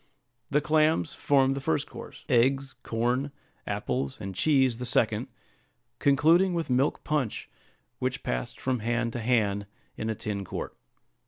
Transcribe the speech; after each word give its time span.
The 0.49 0.61
clams 0.61 1.13
formed 1.13 1.55
the 1.55 1.61
first 1.61 1.87
course; 1.87 2.25
eggs, 2.27 2.73
corn, 2.81 3.31
apples, 3.67 4.19
and 4.19 4.33
cheese, 4.33 4.77
the 4.79 4.85
second; 4.87 5.27
concluding 5.99 6.55
with 6.55 6.71
milk 6.71 7.03
punch, 7.03 7.47
which 7.99 8.23
passed 8.23 8.59
from 8.59 8.79
hand 8.79 9.13
to 9.13 9.19
hand 9.19 9.67
in 9.97 10.09
a 10.09 10.15
tin 10.15 10.43
quart. 10.43 10.75